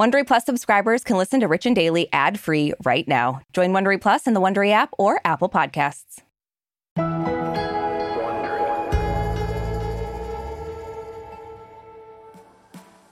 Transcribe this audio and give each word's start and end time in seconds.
Wondery 0.00 0.26
Plus 0.26 0.46
subscribers 0.46 1.04
can 1.04 1.18
listen 1.18 1.40
to 1.40 1.46
Rich 1.46 1.66
and 1.66 1.76
Daily 1.76 2.08
ad-free 2.10 2.72
right 2.86 3.06
now. 3.06 3.42
Join 3.52 3.72
Wondery 3.72 4.00
Plus 4.00 4.26
in 4.26 4.32
the 4.32 4.40
Wondery 4.40 4.70
app 4.72 4.94
or 4.96 5.20
Apple 5.26 5.50
Podcasts. 5.50 6.22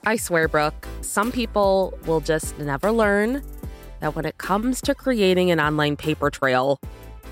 I 0.03 0.15
swear, 0.15 0.47
Brooke, 0.47 0.87
some 1.01 1.31
people 1.31 1.93
will 2.07 2.21
just 2.21 2.57
never 2.57 2.91
learn 2.91 3.43
that 3.99 4.15
when 4.15 4.25
it 4.25 4.39
comes 4.39 4.81
to 4.81 4.95
creating 4.95 5.51
an 5.51 5.59
online 5.59 5.95
paper 5.95 6.31
trail, 6.31 6.79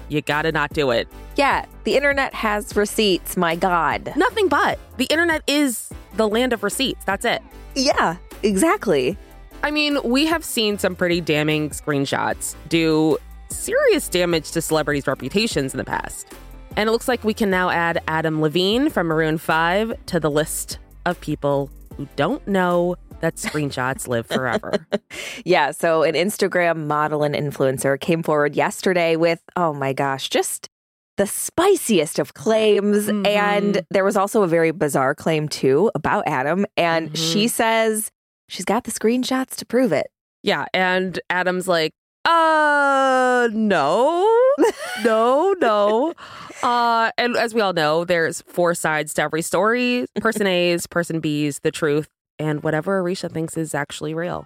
you 0.07 0.21
gotta 0.21 0.51
not 0.51 0.71
do 0.73 0.91
it. 0.91 1.07
Yeah, 1.35 1.65
the 1.83 1.95
internet 1.95 2.31
has 2.35 2.75
receipts, 2.75 3.35
my 3.35 3.55
God. 3.55 4.13
Nothing 4.15 4.49
but. 4.49 4.77
The 4.97 5.05
internet 5.05 5.41
is 5.47 5.89
the 6.15 6.27
land 6.27 6.53
of 6.53 6.61
receipts. 6.61 7.03
That's 7.05 7.25
it. 7.25 7.41
Yeah, 7.73 8.17
exactly. 8.43 9.17
I 9.63 9.71
mean, 9.71 9.97
we 10.03 10.25
have 10.25 10.43
seen 10.43 10.77
some 10.77 10.95
pretty 10.95 11.21
damning 11.21 11.71
screenshots 11.71 12.55
do 12.69 13.17
serious 13.49 14.07
damage 14.07 14.51
to 14.51 14.61
celebrities' 14.61 15.07
reputations 15.07 15.73
in 15.73 15.77
the 15.77 15.83
past. 15.83 16.27
And 16.75 16.87
it 16.87 16.91
looks 16.91 17.07
like 17.07 17.23
we 17.23 17.33
can 17.33 17.49
now 17.49 17.69
add 17.69 18.01
Adam 18.07 18.39
Levine 18.39 18.89
from 18.89 19.07
Maroon 19.07 19.37
5 19.37 20.05
to 20.07 20.19
the 20.19 20.29
list 20.29 20.77
of 21.05 21.19
people 21.21 21.71
who 21.95 22.07
don't 22.15 22.47
know 22.47 22.95
that 23.21 23.35
screenshots 23.35 24.07
live 24.07 24.27
forever. 24.27 24.85
yeah, 25.45 25.71
so 25.71 26.03
an 26.03 26.13
Instagram 26.13 26.85
model 26.85 27.23
and 27.23 27.33
influencer 27.33 27.99
came 27.99 28.21
forward 28.21 28.55
yesterday 28.55 29.15
with, 29.15 29.41
oh 29.55 29.73
my 29.73 29.91
gosh, 29.91 30.29
just 30.29 30.69
the 31.17 31.25
spiciest 31.25 32.19
of 32.19 32.35
claims. 32.35 33.07
Mm-hmm. 33.07 33.25
And 33.25 33.81
there 33.89 34.05
was 34.05 34.15
also 34.15 34.43
a 34.43 34.47
very 34.47 34.69
bizarre 34.69 35.15
claim, 35.15 35.49
too, 35.49 35.89
about 35.95 36.27
Adam. 36.27 36.67
And 36.77 37.07
mm-hmm. 37.07 37.15
she 37.15 37.47
says 37.47 38.11
she's 38.47 38.65
got 38.65 38.83
the 38.83 38.91
screenshots 38.91 39.55
to 39.55 39.65
prove 39.65 39.91
it. 39.91 40.07
Yeah. 40.43 40.65
And 40.73 41.19
Adam's 41.29 41.67
like, 41.67 41.93
uh, 42.25 43.49
no, 43.53 44.27
no, 45.03 45.55
no. 45.59 46.13
Uh, 46.61 47.11
and 47.17 47.37
as 47.37 47.53
we 47.53 47.61
all 47.61 47.73
know, 47.73 48.03
there's 48.03 48.41
four 48.41 48.73
sides 48.73 49.13
to 49.13 49.21
every 49.21 49.41
story 49.41 50.05
person 50.19 50.47
A's, 50.47 50.87
person 50.87 51.19
B's, 51.19 51.59
the 51.59 51.71
truth, 51.71 52.09
and 52.39 52.63
whatever 52.63 53.01
Aricia 53.01 53.31
thinks 53.31 53.55
is 53.55 53.73
actually 53.73 54.13
real. 54.13 54.45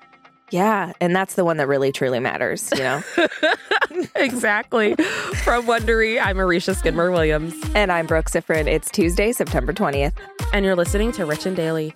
Yeah, 0.52 0.92
and 1.00 1.16
that's 1.16 1.36
the 1.36 1.46
one 1.46 1.56
that 1.58 1.68
really 1.68 1.94
truly 1.94 2.20
matters, 2.20 2.70
you 2.76 2.84
know? 2.84 3.02
exactly. 4.16 4.96
From 4.96 5.66
Wondery, 5.66 6.22
I'm 6.22 6.38
Aricia 6.38 6.76
Skidmore 6.76 7.10
Williams. 7.10 7.56
And 7.74 7.90
I'm 7.90 8.06
Brooke 8.06 8.30
Siffrinn. 8.30 8.68
It's 8.68 8.92
Tuesday, 8.92 9.32
September 9.32 9.72
20th. 9.72 10.14
And 10.54 10.66
you're 10.66 10.76
listening 10.76 11.14
to 11.14 11.26
Rich 11.26 11.46
and 11.46 11.56
Daily. 11.56 11.96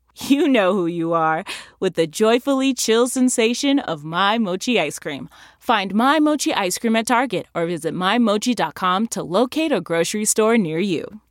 you 0.27 0.47
know 0.47 0.73
who 0.73 0.87
you 0.87 1.13
are 1.13 1.43
with 1.79 1.95
the 1.95 2.07
joyfully 2.07 2.73
chill 2.73 3.07
sensation 3.07 3.79
of 3.79 4.03
My 4.03 4.37
Mochi 4.37 4.79
ice 4.79 4.99
cream. 4.99 5.29
Find 5.59 5.93
My 5.93 6.19
Mochi 6.19 6.53
ice 6.53 6.77
cream 6.77 6.95
at 6.95 7.07
Target 7.07 7.47
or 7.53 7.65
visit 7.65 7.93
MyMochi.com 7.93 9.07
to 9.07 9.23
locate 9.23 9.71
a 9.71 9.81
grocery 9.81 10.25
store 10.25 10.57
near 10.57 10.79
you. 10.79 11.21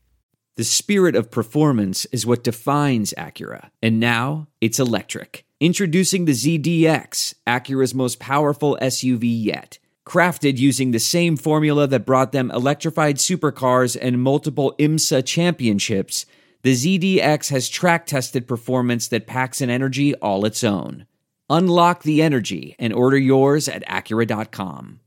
The 0.57 0.65
spirit 0.65 1.15
of 1.15 1.31
performance 1.31 2.05
is 2.07 2.27
what 2.27 2.45
defines 2.45 3.15
Acura, 3.17 3.71
and 3.83 3.99
now 3.99 4.49
it's 4.61 4.79
electric. 4.79 5.45
Introducing 5.61 6.25
the 6.25 6.33
ZDX, 6.33 7.35
Acura's 7.47 7.95
most 7.95 8.19
powerful 8.19 8.79
SUV 8.81 9.45
yet 9.45 9.79
crafted 10.11 10.59
using 10.59 10.91
the 10.91 10.99
same 10.99 11.37
formula 11.37 11.87
that 11.87 12.05
brought 12.05 12.33
them 12.33 12.51
electrified 12.51 13.17
supercars 13.17 13.97
and 14.01 14.21
multiple 14.21 14.75
IMSA 14.77 15.25
championships, 15.25 16.27
the 16.63 16.73
ZDX 16.75 17.51
has 17.51 17.69
track 17.69 18.07
tested 18.07 18.47
performance 18.47 19.09
that 19.09 19.27
packs 19.27 19.61
an 19.61 19.71
energy 19.71 20.15
all 20.17 20.45
its 20.45 20.63
own. 20.63 21.07
Unlock 21.49 22.03
the 22.03 22.23
energy 22.23 22.77
and 22.79 22.93
order 22.93 23.19
yours 23.19 23.69
at 23.69 23.87
Acura.com. 23.87 25.01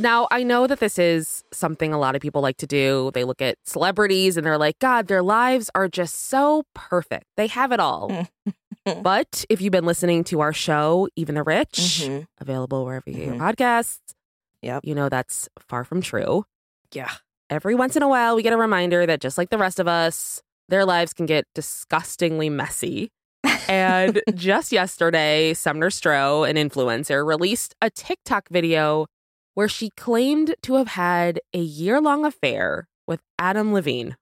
Now, 0.00 0.28
I 0.30 0.44
know 0.44 0.68
that 0.68 0.78
this 0.78 0.96
is 0.96 1.42
something 1.52 1.92
a 1.92 1.98
lot 1.98 2.14
of 2.14 2.22
people 2.22 2.40
like 2.40 2.56
to 2.58 2.68
do. 2.68 3.10
They 3.14 3.24
look 3.24 3.42
at 3.42 3.56
celebrities 3.64 4.36
and 4.36 4.46
they're 4.46 4.58
like, 4.58 4.78
God, 4.78 5.08
their 5.08 5.24
lives 5.24 5.70
are 5.74 5.88
just 5.88 6.28
so 6.28 6.62
perfect. 6.72 7.24
They 7.36 7.48
have 7.48 7.72
it 7.72 7.80
all. 7.80 8.28
but 9.02 9.44
if 9.48 9.60
you've 9.60 9.72
been 9.72 9.86
listening 9.86 10.22
to 10.24 10.40
our 10.40 10.52
show, 10.52 11.08
Even 11.16 11.34
the 11.34 11.42
Rich, 11.42 12.02
mm-hmm. 12.04 12.22
available 12.40 12.84
wherever 12.84 13.02
you 13.06 13.14
get 13.14 13.28
mm-hmm. 13.28 13.42
your 13.42 13.52
podcasts, 13.52 13.98
yep. 14.62 14.84
you 14.84 14.94
know 14.94 15.08
that's 15.08 15.48
far 15.58 15.84
from 15.84 16.00
true. 16.00 16.44
Yeah. 16.92 17.10
Every 17.50 17.74
once 17.74 17.96
in 17.96 18.02
a 18.02 18.08
while, 18.08 18.36
we 18.36 18.42
get 18.42 18.52
a 18.52 18.58
reminder 18.58 19.06
that 19.06 19.20
just 19.20 19.38
like 19.38 19.50
the 19.50 19.58
rest 19.58 19.80
of 19.80 19.88
us, 19.88 20.42
their 20.68 20.84
lives 20.84 21.12
can 21.12 21.26
get 21.26 21.46
disgustingly 21.54 22.50
messy. 22.50 23.10
and 23.68 24.20
just 24.34 24.70
yesterday, 24.70 25.54
Sumner 25.54 25.90
Stroh, 25.90 26.48
an 26.48 26.56
influencer, 26.56 27.26
released 27.26 27.74
a 27.80 27.88
TikTok 27.88 28.48
video 28.50 29.06
where 29.54 29.68
she 29.68 29.90
claimed 29.96 30.54
to 30.62 30.74
have 30.74 30.88
had 30.88 31.40
a 31.54 31.58
year 31.58 32.00
long 32.00 32.24
affair 32.24 32.86
with 33.06 33.20
Adam 33.38 33.72
Levine. 33.72 34.16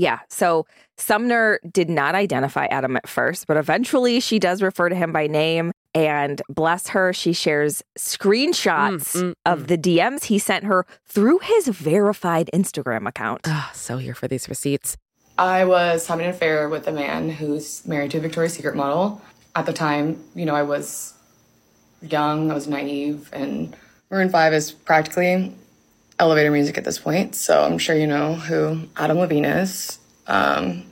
Yeah. 0.00 0.20
So 0.30 0.66
Sumner 0.96 1.60
did 1.70 1.90
not 1.90 2.14
identify 2.14 2.64
Adam 2.66 2.96
at 2.96 3.06
first, 3.06 3.46
but 3.46 3.58
eventually 3.58 4.18
she 4.18 4.38
does 4.38 4.62
refer 4.62 4.88
to 4.88 4.94
him 4.94 5.12
by 5.12 5.26
name. 5.26 5.72
And 5.94 6.40
bless 6.48 6.88
her, 6.88 7.12
she 7.12 7.34
shares 7.34 7.82
screenshots 7.98 9.14
mm, 9.14 9.22
mm, 9.22 9.34
of 9.44 9.64
mm. 9.64 9.66
the 9.66 9.76
DMs 9.76 10.24
he 10.24 10.38
sent 10.38 10.64
her 10.64 10.86
through 11.06 11.40
his 11.40 11.68
verified 11.68 12.48
Instagram 12.54 13.06
account. 13.06 13.42
Oh, 13.44 13.70
so 13.74 13.98
here 13.98 14.14
for 14.14 14.26
these 14.26 14.48
receipts. 14.48 14.96
I 15.36 15.66
was 15.66 16.06
having 16.06 16.24
an 16.24 16.30
affair 16.30 16.70
with 16.70 16.86
a 16.86 16.92
man 16.92 17.28
who's 17.28 17.86
married 17.86 18.12
to 18.12 18.18
a 18.18 18.20
Victoria's 18.20 18.54
Secret 18.54 18.76
model. 18.76 19.20
At 19.54 19.66
the 19.66 19.74
time, 19.74 20.22
you 20.34 20.46
know, 20.46 20.54
I 20.54 20.62
was 20.62 21.12
young, 22.00 22.50
I 22.50 22.54
was 22.54 22.68
naive, 22.68 23.28
and 23.34 23.76
Maroon 24.10 24.30
5 24.30 24.54
is 24.54 24.72
practically 24.72 25.54
elevator 26.20 26.50
music 26.52 26.78
at 26.78 26.84
this 26.84 26.98
point, 26.98 27.34
so 27.34 27.62
I'm 27.64 27.78
sure 27.78 27.96
you 27.96 28.06
know 28.06 28.34
who 28.34 28.82
Adam 28.96 29.18
Levine 29.18 29.44
is. 29.44 29.98
Um, 30.28 30.84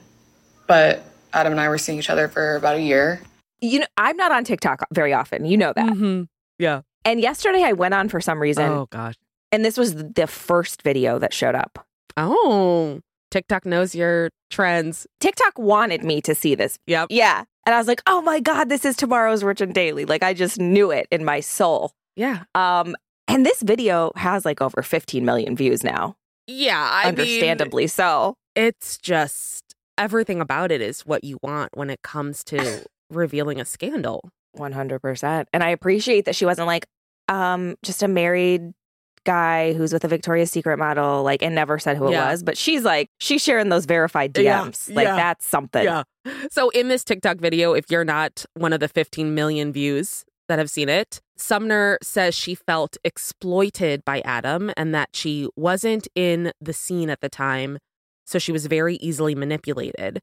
but 0.67 1.03
Adam 1.33 1.53
and 1.53 1.61
I 1.61 1.69
were 1.69 1.77
seeing 1.77 1.97
each 1.99 2.09
other 2.09 2.27
for 2.27 2.55
about 2.55 2.75
a 2.75 2.81
year. 2.81 3.21
You 3.61 3.79
know, 3.79 3.85
I'm 3.97 4.17
not 4.17 4.31
on 4.31 4.43
TikTok 4.43 4.85
very 4.91 5.13
often. 5.13 5.45
You 5.45 5.57
know 5.57 5.73
that. 5.75 5.85
Mm-hmm. 5.93 6.23
Yeah. 6.57 6.81
And 7.05 7.21
yesterday 7.21 7.63
I 7.63 7.73
went 7.73 7.93
on 7.93 8.09
for 8.09 8.19
some 8.19 8.39
reason, 8.41 8.65
Oh 8.65 8.87
gosh. 8.91 9.15
and 9.51 9.63
this 9.63 9.77
was 9.77 9.95
the 9.95 10.27
first 10.27 10.81
video 10.81 11.17
that 11.19 11.33
showed 11.33 11.55
up. 11.55 11.85
Oh, 12.17 12.99
TikTok 13.31 13.65
knows 13.65 13.95
your 13.95 14.29
trends. 14.49 15.07
TikTok 15.19 15.57
wanted 15.57 16.03
me 16.03 16.21
to 16.21 16.35
see 16.35 16.55
this. 16.55 16.77
Yep. 16.87 17.07
Yeah. 17.11 17.43
And 17.65 17.75
I 17.75 17.77
was 17.77 17.87
like, 17.87 18.01
oh 18.07 18.21
my 18.21 18.39
God, 18.39 18.67
this 18.69 18.83
is 18.83 18.95
tomorrow's 18.95 19.43
Rich 19.43 19.61
and 19.61 19.73
Daily. 19.73 20.05
Like 20.05 20.23
I 20.23 20.33
just 20.33 20.59
knew 20.59 20.91
it 20.91 21.07
in 21.11 21.23
my 21.23 21.39
soul. 21.39 21.91
Yeah. 22.15 22.43
Um, 22.55 22.95
and 23.29 23.45
this 23.45 23.61
video 23.61 24.11
has 24.15 24.45
like 24.45 24.61
over 24.61 24.81
15 24.81 25.23
million 25.23 25.55
views 25.55 25.83
now. 25.83 26.15
Yeah. 26.47 26.89
I 26.91 27.03
mean, 27.05 27.19
understandably 27.19 27.87
so. 27.87 28.35
it's 28.55 28.97
just 28.97 29.63
everything 29.97 30.41
about 30.41 30.71
it 30.71 30.81
is 30.81 31.01
what 31.01 31.23
you 31.23 31.37
want 31.41 31.69
when 31.75 31.89
it 31.89 32.01
comes 32.01 32.43
to 32.45 32.83
revealing 33.09 33.59
a 33.61 33.65
scandal. 33.65 34.29
100%. 34.57 35.45
And 35.53 35.63
I 35.63 35.69
appreciate 35.69 36.25
that 36.25 36.35
she 36.35 36.45
wasn't 36.45 36.67
like, 36.67 36.85
um, 37.27 37.75
just 37.83 38.01
a 38.01 38.07
married 38.07 38.73
guy 39.25 39.73
who's 39.73 39.93
with 39.93 40.03
a 40.03 40.07
Victoria's 40.07 40.49
Secret 40.49 40.77
model, 40.77 41.21
like, 41.23 41.43
and 41.43 41.53
never 41.53 41.77
said 41.77 41.97
who 41.97 42.07
it 42.07 42.15
was. 42.15 42.41
But 42.41 42.57
she's 42.57 42.83
like, 42.83 43.09
she's 43.19 43.43
sharing 43.43 43.69
those 43.69 43.85
verified 43.85 44.35
Yeah, 44.37 44.63
DMs. 44.63 44.93
Like, 44.93 45.05
yeah. 45.05 45.15
that's 45.15 45.45
something. 45.45 45.83
Yeah. 45.83 46.03
So 46.49 46.69
in 46.69 46.87
this 46.87 47.03
TikTok 47.03 47.37
video, 47.37 47.73
if 47.73 47.91
you're 47.91 48.05
not 48.05 48.45
one 48.55 48.73
of 48.73 48.79
the 48.79 48.87
15 48.87 49.35
million 49.35 49.71
views 49.71 50.25
that 50.47 50.57
have 50.57 50.69
seen 50.69 50.89
it, 50.89 51.21
Sumner 51.39 51.97
says 52.03 52.35
she 52.35 52.53
felt 52.53 52.97
exploited 53.03 54.03
by 54.05 54.21
Adam 54.25 54.71
and 54.75 54.93
that 54.93 55.09
she 55.13 55.47
wasn't 55.55 56.07
in 56.13 56.51
the 56.59 56.73
scene 56.73 57.09
at 57.09 57.21
the 57.21 57.29
time, 57.29 57.77
so 58.27 58.37
she 58.39 58.51
was 58.51 58.65
very 58.65 58.95
easily 58.97 59.35
manipulated. 59.35 60.19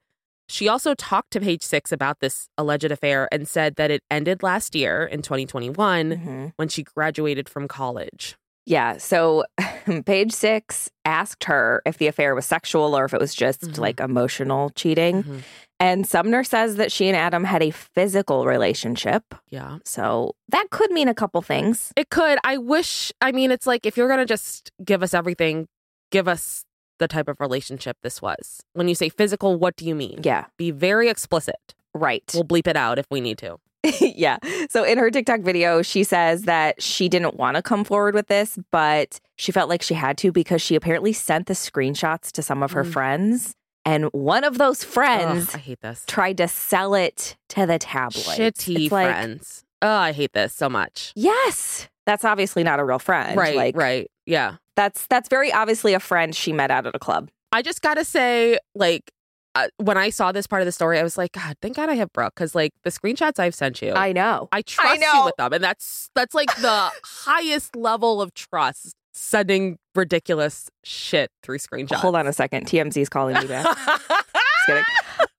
She 0.48 0.68
also 0.68 0.94
talked 0.94 1.32
to 1.32 1.40
Page 1.40 1.62
Six 1.62 1.90
about 1.90 2.20
this 2.20 2.48
alleged 2.56 2.84
affair 2.92 3.28
and 3.32 3.48
said 3.48 3.76
that 3.76 3.90
it 3.90 4.02
ended 4.10 4.42
last 4.42 4.74
year 4.76 5.04
in 5.04 5.22
2021 5.22 6.12
Mhm. 6.12 6.52
when 6.56 6.68
she 6.68 6.84
graduated 6.84 7.48
from 7.48 7.66
college. 7.66 8.36
Yeah. 8.64 8.98
So 8.98 9.44
page 10.06 10.32
six 10.32 10.90
asked 11.04 11.44
her 11.44 11.82
if 11.86 11.98
the 11.98 12.08
affair 12.08 12.34
was 12.34 12.46
sexual 12.46 12.96
or 12.96 13.04
if 13.04 13.14
it 13.14 13.20
was 13.20 13.34
just 13.34 13.60
Mhm. 13.62 13.78
like 13.78 14.00
emotional 14.00 14.70
cheating. 14.70 15.22
Mhm. 15.22 15.42
And 15.78 16.06
Sumner 16.06 16.42
says 16.42 16.76
that 16.76 16.90
she 16.90 17.06
and 17.08 17.16
Adam 17.16 17.44
had 17.44 17.62
a 17.62 17.70
physical 17.70 18.46
relationship. 18.46 19.22
Yeah. 19.50 19.78
So 19.84 20.34
that 20.48 20.70
could 20.70 20.90
mean 20.90 21.08
a 21.08 21.14
couple 21.14 21.42
things. 21.42 21.92
It 21.96 22.08
could. 22.10 22.38
I 22.44 22.56
wish. 22.56 23.12
I 23.20 23.32
mean, 23.32 23.50
it's 23.50 23.66
like 23.66 23.84
if 23.84 23.96
you're 23.96 24.08
going 24.08 24.20
to 24.20 24.24
just 24.26 24.70
give 24.84 25.02
us 25.02 25.12
everything, 25.12 25.68
give 26.10 26.28
us 26.28 26.64
the 26.98 27.06
type 27.06 27.28
of 27.28 27.38
relationship 27.40 27.98
this 28.02 28.22
was. 28.22 28.62
When 28.72 28.88
you 28.88 28.94
say 28.94 29.10
physical, 29.10 29.56
what 29.58 29.76
do 29.76 29.84
you 29.84 29.94
mean? 29.94 30.20
Yeah. 30.22 30.46
Be 30.56 30.70
very 30.70 31.10
explicit. 31.10 31.74
Right. 31.94 32.24
We'll 32.32 32.44
bleep 32.44 32.66
it 32.66 32.76
out 32.76 32.98
if 32.98 33.04
we 33.10 33.20
need 33.20 33.36
to. 33.38 33.58
yeah. 34.00 34.38
So 34.70 34.82
in 34.82 34.96
her 34.98 35.10
TikTok 35.10 35.40
video, 35.40 35.82
she 35.82 36.04
says 36.04 36.42
that 36.42 36.82
she 36.82 37.08
didn't 37.10 37.34
want 37.36 37.56
to 37.56 37.62
come 37.62 37.84
forward 37.84 38.14
with 38.14 38.28
this, 38.28 38.58
but 38.72 39.20
she 39.36 39.52
felt 39.52 39.68
like 39.68 39.82
she 39.82 39.94
had 39.94 40.16
to 40.18 40.32
because 40.32 40.62
she 40.62 40.74
apparently 40.74 41.12
sent 41.12 41.46
the 41.46 41.54
screenshots 41.54 42.32
to 42.32 42.42
some 42.42 42.62
of 42.62 42.72
her 42.72 42.82
Mm. 42.84 42.92
friends. 42.92 43.54
And 43.86 44.06
one 44.06 44.42
of 44.42 44.58
those 44.58 44.82
friends 44.82 45.48
Ugh, 45.50 45.54
I 45.54 45.58
hate 45.58 45.80
this. 45.80 46.04
tried 46.08 46.36
to 46.38 46.48
sell 46.48 46.94
it 46.94 47.36
to 47.50 47.66
the 47.66 47.78
tabloids. 47.78 48.26
Shitty 48.36 48.84
It's 48.86 48.92
like, 48.92 49.06
friends. 49.06 49.64
Oh, 49.80 49.88
I 49.88 50.10
hate 50.12 50.32
this 50.32 50.52
so 50.52 50.68
much. 50.68 51.12
Yes. 51.14 51.88
That's 52.04 52.24
obviously 52.24 52.64
not 52.64 52.80
a 52.80 52.84
real 52.84 52.98
friend. 52.98 53.36
Right, 53.36 53.56
Like 53.56 53.76
right. 53.76 54.10
Yeah. 54.26 54.56
that's 54.74 55.06
that's 55.06 55.28
very 55.28 55.52
obviously 55.52 55.94
a 55.94 56.00
friend 56.00 56.34
she 56.34 56.52
met 56.52 56.70
out 56.72 56.86
at 56.86 56.96
a 56.96 56.98
club. 56.98 57.30
I 57.52 57.62
just 57.62 57.80
got 57.80 57.94
to 57.94 58.04
say, 58.04 58.58
like, 58.74 59.12
uh, 59.54 59.68
when 59.78 59.96
I 59.96 60.10
saw 60.10 60.32
this 60.32 60.46
part 60.46 60.60
of 60.62 60.66
the 60.66 60.72
story, 60.72 60.98
I 60.98 61.02
was 61.02 61.16
like, 61.16 61.32
God, 61.32 61.56
thank 61.62 61.76
God 61.76 61.88
I 61.88 61.94
have 61.94 62.12
Brooke. 62.12 62.34
Cause, 62.34 62.54
like, 62.54 62.72
the 62.82 62.90
screenshots 62.90 63.38
I've 63.38 63.54
sent 63.54 63.80
you, 63.80 63.92
I 63.92 64.12
know. 64.12 64.48
I 64.52 64.62
trust 64.62 65.00
you 65.00 65.00
know. 65.00 65.24
with 65.26 65.36
them. 65.36 65.52
And 65.52 65.64
that's 65.64 66.10
that's 66.14 66.34
like 66.34 66.54
the 66.56 66.90
highest 67.04 67.76
level 67.76 68.20
of 68.20 68.34
trust 68.34 68.94
sending 69.16 69.78
ridiculous 69.94 70.70
shit 70.84 71.30
through 71.42 71.56
screenshots. 71.56 71.94
Hold 71.94 72.14
on 72.14 72.26
a 72.26 72.32
second. 72.34 72.66
TMZ 72.66 72.98
is 72.98 73.08
calling 73.08 73.34
me 73.34 73.46
back. 73.46 73.66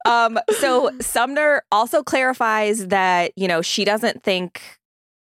Um, 0.05 0.39
so 0.61 0.89
Sumner 1.01 1.63
also 1.69 2.01
clarifies 2.01 2.87
that, 2.87 3.33
you 3.35 3.45
know, 3.45 3.61
she 3.61 3.83
doesn't 3.83 4.23
think 4.23 4.61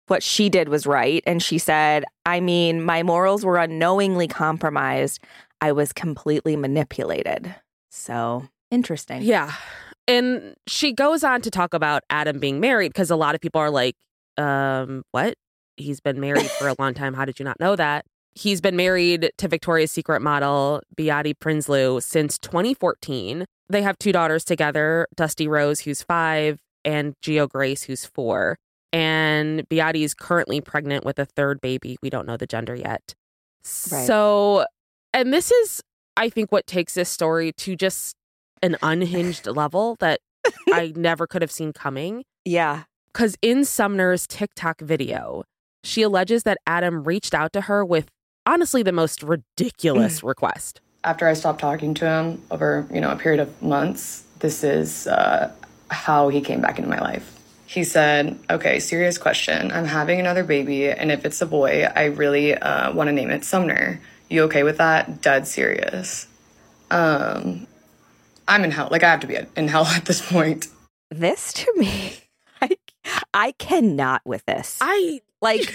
what 0.06 0.22
she 0.22 0.48
did 0.48 0.68
was 0.68 0.86
right. 0.86 1.20
And 1.26 1.42
she 1.42 1.58
said, 1.58 2.04
I 2.24 2.38
mean, 2.38 2.84
my 2.84 3.02
morals 3.02 3.44
were 3.44 3.56
unknowingly 3.58 4.28
compromised. 4.28 5.18
I 5.60 5.72
was 5.72 5.92
completely 5.92 6.54
manipulated. 6.54 7.52
So 7.90 8.46
interesting. 8.70 9.22
yeah. 9.22 9.52
And 10.06 10.54
she 10.68 10.92
goes 10.92 11.24
on 11.24 11.42
to 11.42 11.50
talk 11.50 11.74
about 11.74 12.04
Adam 12.08 12.38
being 12.38 12.60
married 12.60 12.90
because 12.90 13.10
a 13.10 13.16
lot 13.16 13.34
of 13.34 13.40
people 13.40 13.60
are 13.60 13.70
like, 13.70 13.96
um, 14.36 15.02
what? 15.10 15.34
He's 15.76 16.00
been 16.00 16.20
married 16.20 16.48
for 16.52 16.68
a 16.68 16.76
long 16.78 16.94
time. 16.94 17.14
How 17.14 17.24
did 17.24 17.40
you 17.40 17.44
not 17.44 17.58
know 17.58 17.74
that? 17.74 18.06
He's 18.38 18.60
been 18.60 18.76
married 18.76 19.32
to 19.36 19.48
Victoria's 19.48 19.90
Secret 19.90 20.22
model 20.22 20.80
Behati 20.96 21.34
Prinsloo 21.36 22.00
since 22.00 22.38
2014. 22.38 23.44
They 23.68 23.82
have 23.82 23.98
two 23.98 24.12
daughters 24.12 24.44
together 24.44 25.08
Dusty 25.16 25.48
Rose, 25.48 25.80
who's 25.80 26.02
five, 26.02 26.60
and 26.84 27.14
Gio 27.20 27.48
Grace, 27.48 27.82
who's 27.82 28.04
four. 28.04 28.56
And 28.92 29.68
Behati 29.68 30.04
is 30.04 30.14
currently 30.14 30.60
pregnant 30.60 31.04
with 31.04 31.18
a 31.18 31.24
third 31.24 31.60
baby. 31.60 31.96
We 32.00 32.10
don't 32.10 32.28
know 32.28 32.36
the 32.36 32.46
gender 32.46 32.76
yet. 32.76 33.12
Right. 33.90 34.06
So, 34.06 34.64
and 35.12 35.32
this 35.32 35.50
is, 35.50 35.82
I 36.16 36.30
think, 36.30 36.52
what 36.52 36.68
takes 36.68 36.94
this 36.94 37.08
story 37.08 37.50
to 37.54 37.74
just 37.74 38.14
an 38.62 38.76
unhinged 38.82 39.46
level 39.48 39.96
that 39.98 40.20
I 40.72 40.92
never 40.94 41.26
could 41.26 41.42
have 41.42 41.50
seen 41.50 41.72
coming. 41.72 42.22
Yeah. 42.44 42.84
Because 43.12 43.36
in 43.42 43.64
Sumner's 43.64 44.28
TikTok 44.28 44.80
video, 44.80 45.42
she 45.82 46.02
alleges 46.02 46.44
that 46.44 46.58
Adam 46.68 47.02
reached 47.02 47.34
out 47.34 47.52
to 47.54 47.62
her 47.62 47.84
with 47.84 48.06
honestly 48.48 48.82
the 48.82 48.92
most 48.92 49.22
ridiculous 49.22 50.22
request. 50.22 50.80
After 51.04 51.28
I 51.28 51.34
stopped 51.34 51.60
talking 51.60 51.94
to 51.94 52.06
him 52.06 52.42
over, 52.50 52.86
you 52.92 53.00
know, 53.00 53.10
a 53.10 53.16
period 53.16 53.40
of 53.40 53.62
months, 53.62 54.24
this 54.40 54.64
is 54.64 55.06
uh, 55.06 55.52
how 55.90 56.28
he 56.28 56.40
came 56.40 56.60
back 56.60 56.78
into 56.78 56.90
my 56.90 57.00
life. 57.00 57.34
He 57.66 57.84
said, 57.84 58.38
"Okay, 58.50 58.80
serious 58.80 59.18
question. 59.18 59.70
I'm 59.70 59.84
having 59.84 60.18
another 60.18 60.42
baby, 60.42 60.90
and 60.90 61.12
if 61.12 61.24
it's 61.26 61.40
a 61.42 61.46
boy, 61.46 61.86
I 61.94 62.04
really 62.06 62.54
uh, 62.54 62.92
want 62.92 63.08
to 63.08 63.12
name 63.12 63.30
it 63.30 63.44
Sumner. 63.44 64.00
You 64.30 64.44
okay 64.44 64.62
with 64.62 64.78
that? 64.78 65.20
Dead 65.20 65.46
serious. 65.46 66.26
Um, 66.90 67.66
I'm 68.46 68.64
in 68.64 68.70
hell. 68.70 68.88
Like 68.90 69.02
I 69.02 69.10
have 69.10 69.20
to 69.20 69.26
be 69.26 69.38
in 69.56 69.68
hell 69.68 69.86
at 69.98 70.06
this 70.06 70.26
point. 70.26 70.68
This 71.10 71.52
to 71.52 71.72
me, 71.76 72.14
I, 72.62 72.70
I 73.34 73.52
cannot 73.52 74.22
with 74.24 74.44
this. 74.46 74.78
I 74.80 75.20
like, 75.42 75.72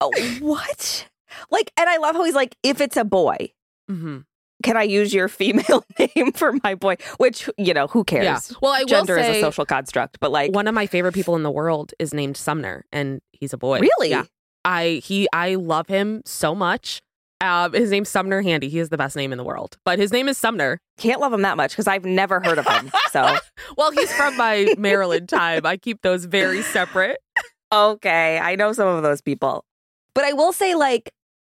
oh, 0.00 0.12
what? 0.40 1.06
Like, 1.50 1.72
and 1.78 1.88
I 1.88 1.96
love 1.98 2.14
how 2.16 2.24
he's 2.24 2.34
like, 2.34 2.56
if 2.62 2.80
it's 2.80 2.96
a 2.96 3.04
boy, 3.04 3.52
Mhm. 3.90 4.24
can 4.62 4.76
I 4.76 4.82
use 4.82 5.12
your 5.14 5.28
female 5.40 5.84
name 5.98 6.32
for 6.32 6.54
my 6.64 6.74
boy? 6.74 6.96
Which, 7.18 7.48
you 7.58 7.74
know, 7.74 7.86
who 7.86 8.04
cares? 8.04 8.24
Yeah. 8.24 8.40
Well, 8.60 8.72
I 8.72 8.80
will 8.80 8.88
say. 8.88 8.94
Gender 8.94 9.18
is 9.18 9.36
a 9.36 9.40
social 9.40 9.64
construct, 9.66 10.18
but 10.20 10.30
like, 10.32 10.52
one 10.52 10.66
of 10.68 10.74
my 10.74 10.86
favorite 10.86 11.14
people 11.14 11.36
in 11.36 11.42
the 11.42 11.50
world 11.50 11.92
is 11.98 12.12
named 12.14 12.36
Sumner, 12.36 12.84
and 12.92 13.20
he's 13.32 13.52
a 13.52 13.58
boy. 13.58 13.80
really? 13.80 14.10
Yeah. 14.10 14.24
I 14.64 15.00
he 15.04 15.28
I 15.32 15.54
love 15.54 15.86
him 15.88 16.20
so 16.26 16.54
much. 16.54 17.00
Um, 17.40 17.72
his 17.72 17.90
name's 17.92 18.08
Sumner 18.08 18.42
Handy. 18.42 18.68
He 18.68 18.80
is 18.80 18.88
the 18.88 18.96
best 18.98 19.14
name 19.14 19.30
in 19.30 19.38
the 19.38 19.44
world, 19.44 19.78
but 19.84 19.96
his 20.00 20.10
name 20.12 20.28
is 20.28 20.36
Sumner. 20.36 20.80
Can't 20.98 21.20
love 21.20 21.32
him 21.32 21.42
that 21.42 21.56
much 21.56 21.70
because 21.70 21.86
I've 21.86 22.04
never 22.04 22.40
heard 22.40 22.58
of 22.58 22.66
him. 22.66 22.90
So, 23.12 23.38
Well, 23.78 23.92
he's 23.92 24.12
from 24.12 24.36
my 24.36 24.74
Maryland 24.76 25.28
time. 25.30 25.64
I 25.64 25.76
keep 25.78 26.02
those 26.02 26.24
very 26.26 26.62
separate. 26.62 27.18
okay, 27.72 28.38
I 28.38 28.56
know 28.56 28.72
some 28.72 28.88
of 28.88 29.02
those 29.02 29.20
people. 29.20 29.64
But 30.14 30.24
I 30.24 30.32
will 30.32 30.52
say, 30.52 30.74
like, 30.74 31.12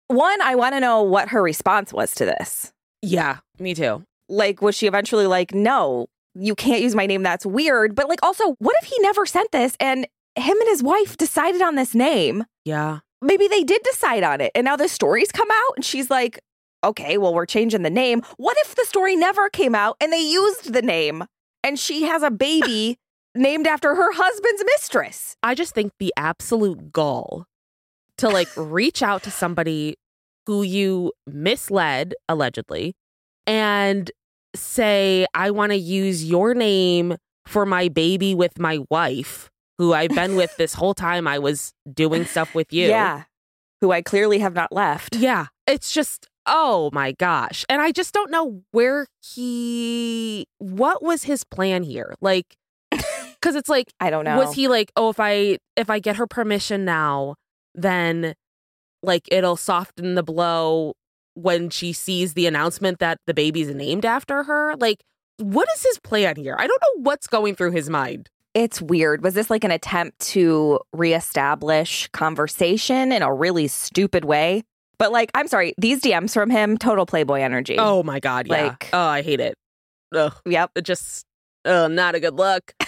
one, 0.08 0.40
I 0.42 0.54
want 0.54 0.74
to 0.74 0.80
know 0.80 1.02
what 1.02 1.28
her 1.28 1.42
response 1.42 1.92
was 1.92 2.14
to 2.16 2.24
this. 2.26 2.72
Yeah, 3.02 3.38
me 3.58 3.74
too. 3.74 4.04
Like, 4.28 4.62
was 4.62 4.74
she 4.76 4.86
eventually 4.86 5.26
like, 5.26 5.54
no, 5.54 6.06
you 6.34 6.54
can't 6.54 6.82
use 6.82 6.94
my 6.94 7.06
name? 7.06 7.22
That's 7.22 7.44
weird. 7.46 7.94
But, 7.94 8.08
like, 8.08 8.22
also, 8.22 8.54
what 8.58 8.76
if 8.82 8.88
he 8.88 8.98
never 9.00 9.26
sent 9.26 9.52
this 9.52 9.76
and 9.80 10.06
him 10.36 10.58
and 10.60 10.68
his 10.68 10.82
wife 10.82 11.16
decided 11.16 11.62
on 11.62 11.74
this 11.74 11.94
name? 11.94 12.44
Yeah. 12.64 13.00
maybe 13.20 13.46
they 13.48 13.62
did 13.62 13.82
decide 13.84 14.22
on 14.22 14.40
it 14.40 14.50
and 14.54 14.64
now 14.64 14.76
the 14.76 14.88
story's 14.88 15.30
come 15.32 15.48
out 15.50 15.72
and 15.76 15.84
she's 15.84 16.10
like 16.10 16.38
okay 16.82 17.16
well 17.18 17.32
we're 17.32 17.46
changing 17.46 17.82
the 17.82 17.90
name 17.90 18.22
what 18.36 18.56
if 18.62 18.74
the 18.74 18.84
story 18.86 19.16
never 19.16 19.48
came 19.48 19.74
out 19.74 19.96
and 20.00 20.12
they 20.12 20.20
used 20.20 20.72
the 20.72 20.82
name 20.82 21.24
and 21.62 21.78
she 21.78 22.02
has 22.02 22.22
a 22.22 22.30
baby 22.30 22.98
named 23.34 23.66
after 23.66 23.94
her 23.94 24.12
husband's 24.12 24.62
mistress 24.66 25.36
I 25.42 25.54
just 25.54 25.74
think 25.74 25.92
the 25.98 26.12
absolute 26.16 26.92
gall 26.92 27.46
to 28.18 28.28
like 28.28 28.48
reach 28.56 29.02
out 29.02 29.22
to 29.24 29.30
somebody 29.30 29.96
who 30.46 30.62
you 30.62 31.12
misled 31.26 32.14
allegedly 32.28 32.94
and 33.46 34.10
say, 34.54 35.26
I 35.34 35.50
want 35.50 35.72
to 35.72 35.76
use 35.78 36.24
your 36.24 36.54
name 36.54 37.16
for 37.46 37.66
my 37.66 37.88
baby 37.88 38.34
with 38.34 38.58
my 38.58 38.80
wife, 38.90 39.50
who 39.78 39.92
I've 39.92 40.10
been 40.10 40.36
with 40.36 40.56
this 40.58 40.74
whole 40.74 40.94
time 40.94 41.26
I 41.26 41.38
was 41.38 41.72
doing 41.92 42.24
stuff 42.24 42.54
with 42.54 42.72
you. 42.72 42.88
yeah 42.88 43.24
who 43.80 43.90
i 43.92 44.00
clearly 44.00 44.38
have 44.38 44.54
not 44.54 44.72
left 44.72 45.14
Yeah. 45.16 45.46
It's 45.66 45.92
just, 45.92 46.26
oh 46.46 46.88
my 46.92 47.12
gosh. 47.12 47.64
And 47.68 47.82
I 47.82 47.90
just 47.90 48.14
don't 48.14 48.30
know 48.30 48.62
where 48.70 49.06
he, 49.22 50.46
what 50.58 51.02
was 51.02 51.24
his 51.24 51.44
plan 51.44 51.82
here? 51.82 52.14
Like, 52.20 52.56
because 52.90 53.54
it's 53.54 53.68
like, 53.68 53.92
I 54.00 54.08
don't 54.10 54.24
know. 54.24 54.38
was 54.38 54.54
he 54.54 54.68
like, 54.68 54.90
oh, 54.96 55.10
if 55.10 55.20
I, 55.20 55.58
if 55.76 55.90
I 55.90 55.98
get 55.98 56.16
her 56.16 56.26
permission 56.26 56.84
now, 56.84 57.34
then 57.74 58.34
like 59.02 59.28
it'll 59.30 59.56
soften 59.56 60.14
the 60.14 60.22
blow 60.22 60.94
when 61.34 61.68
she 61.68 61.92
sees 61.92 62.34
the 62.34 62.46
announcement 62.46 62.98
that 63.00 63.18
the 63.26 63.34
baby's 63.34 63.68
named 63.68 64.04
after 64.04 64.44
her? 64.44 64.74
Like, 64.76 65.02
what 65.38 65.68
is 65.76 65.82
his 65.82 65.98
plan 65.98 66.36
here? 66.36 66.56
I 66.58 66.66
don't 66.66 66.80
know 66.82 67.02
what's 67.02 67.26
going 67.26 67.54
through 67.54 67.72
his 67.72 67.90
mind. 67.90 68.30
It's 68.54 68.80
weird. 68.80 69.24
Was 69.24 69.34
this 69.34 69.50
like 69.50 69.64
an 69.64 69.72
attempt 69.72 70.20
to 70.28 70.78
reestablish 70.92 72.08
conversation 72.12 73.10
in 73.10 73.22
a 73.22 73.34
really 73.34 73.66
stupid 73.66 74.24
way? 74.24 74.62
But 74.96 75.10
like, 75.10 75.30
I'm 75.34 75.48
sorry, 75.48 75.74
these 75.76 76.00
DMs 76.00 76.32
from 76.32 76.50
him, 76.50 76.78
total 76.78 77.04
Playboy 77.04 77.40
energy. 77.40 77.74
Oh 77.78 78.04
my 78.04 78.20
god, 78.20 78.46
yeah. 78.46 78.68
Like- 78.68 78.90
oh, 78.92 78.98
I 79.06 79.22
hate 79.22 79.40
it. 79.40 79.56
Ugh, 80.14 80.32
yep. 80.46 80.70
it 80.76 80.82
just 80.82 81.26
uh, 81.64 81.88
not 81.88 82.14
a 82.14 82.20
good 82.20 82.34
look. 82.34 82.72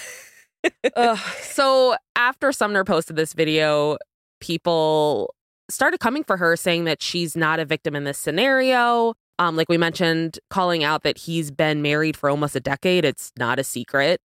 So 1.42 1.94
after 2.16 2.50
Sumner 2.50 2.82
posted 2.82 3.14
this 3.16 3.32
video, 3.34 3.98
people 4.40 5.34
started 5.70 5.98
coming 6.00 6.24
for 6.24 6.36
her, 6.36 6.56
saying 6.56 6.84
that 6.84 7.02
she's 7.02 7.36
not 7.36 7.58
a 7.60 7.64
victim 7.64 7.94
in 7.96 8.04
this 8.04 8.18
scenario. 8.18 9.14
Um, 9.38 9.56
like 9.56 9.68
we 9.68 9.76
mentioned, 9.76 10.38
calling 10.48 10.82
out 10.84 11.02
that 11.02 11.18
he's 11.18 11.50
been 11.50 11.82
married 11.82 12.16
for 12.16 12.30
almost 12.30 12.56
a 12.56 12.60
decade. 12.60 13.04
It's 13.04 13.32
not 13.38 13.58
a 13.58 13.64
secret. 13.64 14.20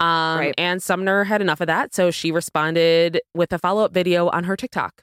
Um, 0.00 0.38
Right. 0.38 0.54
And 0.58 0.82
Sumner 0.82 1.24
had 1.24 1.40
enough 1.40 1.60
of 1.60 1.66
that, 1.66 1.94
so 1.94 2.10
she 2.10 2.30
responded 2.32 3.20
with 3.34 3.52
a 3.52 3.58
follow 3.58 3.84
up 3.84 3.92
video 3.92 4.28
on 4.28 4.44
her 4.44 4.56
TikTok. 4.56 5.02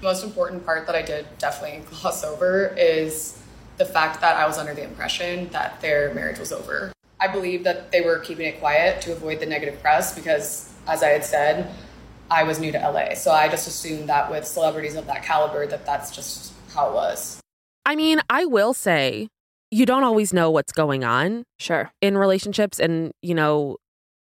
The 0.00 0.06
most 0.08 0.24
important 0.24 0.64
part 0.64 0.86
that 0.86 0.96
I 0.96 1.02
did 1.02 1.26
definitely 1.38 1.84
gloss 1.90 2.24
over 2.24 2.74
is 2.76 3.38
the 3.76 3.84
fact 3.84 4.20
that 4.20 4.36
I 4.36 4.46
was 4.46 4.58
under 4.58 4.74
the 4.74 4.82
impression 4.84 5.48
that 5.50 5.80
their 5.80 6.12
marriage 6.14 6.38
was 6.38 6.52
over. 6.52 6.92
I 7.20 7.28
believe 7.28 7.62
that 7.64 7.92
they 7.92 8.00
were 8.00 8.18
keeping 8.18 8.46
it 8.46 8.58
quiet 8.58 9.00
to 9.02 9.12
avoid 9.12 9.38
the 9.40 9.46
negative 9.46 9.80
press 9.80 10.14
because, 10.14 10.72
as 10.88 11.02
I 11.02 11.08
had 11.10 11.24
said, 11.24 11.70
I 12.32 12.44
was 12.44 12.58
new 12.58 12.72
to 12.72 12.78
LA. 12.78 13.14
So 13.14 13.30
I 13.30 13.48
just 13.48 13.68
assumed 13.68 14.08
that 14.08 14.30
with 14.30 14.46
celebrities 14.46 14.94
of 14.96 15.06
that 15.06 15.22
caliber, 15.22 15.66
that 15.66 15.84
that's 15.84 16.10
just 16.10 16.52
how 16.74 16.88
it 16.88 16.94
was. 16.94 17.40
I 17.84 17.94
mean, 17.94 18.20
I 18.30 18.46
will 18.46 18.72
say 18.72 19.28
you 19.70 19.84
don't 19.86 20.04
always 20.04 20.32
know 20.32 20.50
what's 20.50 20.72
going 20.72 21.04
on 21.04 21.44
Sure. 21.58 21.92
in 22.00 22.16
relationships 22.16 22.78
and 22.80 23.12
you 23.22 23.34
know 23.34 23.76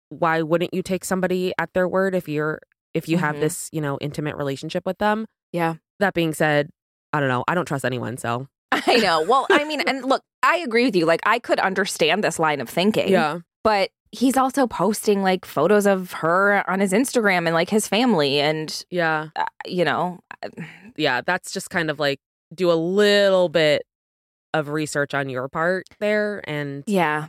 why 0.09 0.43
wouldn't 0.43 0.73
you 0.75 0.83
take 0.83 1.05
somebody 1.05 1.53
at 1.59 1.71
their 1.75 1.89
word 1.89 2.15
if 2.15 2.29
you're 2.29 2.61
if 2.95 3.09
you 3.09 3.17
have 3.19 3.37
Mhm. 3.37 3.41
this 3.41 3.69
you 3.73 3.81
know 3.81 3.99
intimate 4.01 4.37
relationship 4.37 4.85
with 4.87 4.99
them 4.99 5.27
Yeah. 5.53 5.75
that 5.99 6.15
being 6.15 6.33
said 6.35 6.71
i 7.13 7.19
don't 7.19 7.29
know 7.29 7.43
i 7.49 7.55
don't 7.55 7.65
trust 7.67 7.85
anyone 7.85 8.17
so 8.17 8.47
I 8.73 8.97
know. 8.97 9.23
Well, 9.23 9.47
I 9.53 9.65
mean, 9.65 9.81
and 9.83 10.05
look, 10.05 10.21
I 10.43 10.57
agree 10.59 10.85
with 10.85 10.97
you. 10.97 11.07
Like, 11.07 11.21
I 11.25 11.39
could 11.39 11.61
understand 11.61 12.23
this 12.25 12.39
line 12.41 12.61
of 12.61 12.69
thinking. 12.69 13.09
Yeah. 13.09 13.39
But 13.63 13.91
he's 14.15 14.37
also 14.37 14.67
posting 14.67 15.23
like 15.23 15.45
photos 15.45 15.87
of 15.87 16.13
her 16.13 16.69
on 16.71 16.81
his 16.81 16.93
Instagram 16.93 17.47
and 17.47 17.55
like 17.55 17.71
his 17.71 17.89
family. 17.89 18.41
And, 18.41 18.85
yeah 18.91 19.29
uh, 19.37 19.45
you 19.67 19.85
know, 19.85 20.21
yeah 20.97 21.21
that's 21.21 21.51
just 21.53 21.71
kind 21.71 21.91
of 21.91 21.99
like 21.99 22.21
do 22.55 22.71
a 22.71 22.75
little 22.75 23.49
bit 23.49 23.83
of 24.53 24.69
research 24.69 25.15
on 25.15 25.29
your 25.29 25.49
part 25.49 25.87
there 26.01 26.43
and 26.49 26.85
yeah. 26.87 27.29